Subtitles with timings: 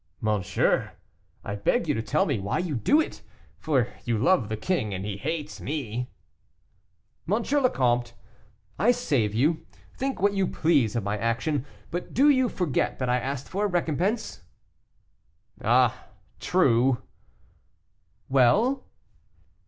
[0.19, 0.93] "Monsieur,
[1.43, 3.21] I beg you to tell me why you do it;
[3.59, 6.09] for you love the king, and he hates me."
[7.31, 7.35] "M.
[7.43, 8.15] le Comte,
[8.79, 9.63] I save you;
[9.95, 11.67] think what you please of my action.
[11.91, 14.41] But do you forget that I asked for a recompense?"
[15.63, 16.07] "Ah,
[16.39, 17.03] true."
[18.27, 18.87] "Well?"